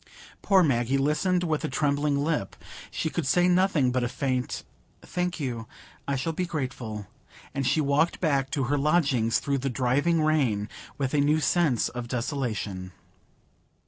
[0.41, 2.55] Poor Maggie listened with a trembling lip;
[2.89, 4.63] she could say nothing but a faint
[5.03, 5.67] "Thank you,
[6.07, 7.05] I shall be grateful";
[7.53, 11.87] and she walked back to her lodgings, through the driving rain, with a new sense
[11.87, 12.93] of desolation.